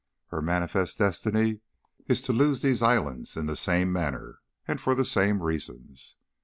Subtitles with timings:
[0.29, 1.59] Her manifest destiny
[2.07, 6.15] is to lose these islands in the same manner and for the same reasons.